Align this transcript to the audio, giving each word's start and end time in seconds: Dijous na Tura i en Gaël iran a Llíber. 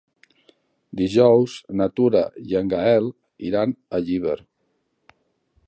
Dijous 1.01 1.57
na 1.81 1.87
Tura 1.99 2.23
i 2.51 2.57
en 2.61 2.71
Gaël 2.73 3.11
iran 3.51 3.77
a 3.99 4.03
Llíber. 4.09 4.37